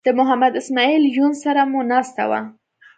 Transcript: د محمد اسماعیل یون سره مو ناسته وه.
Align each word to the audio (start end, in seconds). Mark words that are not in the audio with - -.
د 0.07 0.07
محمد 0.19 0.53
اسماعیل 0.61 1.03
یون 1.17 1.31
سره 1.43 1.61
مو 1.71 1.79
ناسته 1.91 2.23
وه. 2.29 2.41